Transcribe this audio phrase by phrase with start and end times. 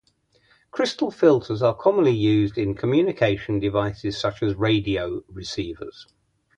[0.71, 6.07] Crystal filters are commonly used in communication devices such as radio receivers.